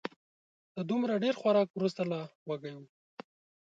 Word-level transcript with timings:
د 0.75 0.77
دومره 0.89 1.13
ډېر 1.23 1.35
خوراک 1.41 1.69
وروسته 1.73 2.01
لا 2.11 2.21
وږی 2.49 2.73
و 2.77 2.81